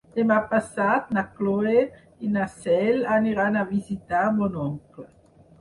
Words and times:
Demà 0.13 0.35
passat 0.53 1.11
na 1.17 1.23
Cloè 1.35 1.83
i 2.29 2.31
na 2.37 2.47
Cel 2.55 3.07
aniran 3.19 3.61
a 3.63 3.67
visitar 3.77 4.27
mon 4.41 4.63
oncle. 4.67 5.11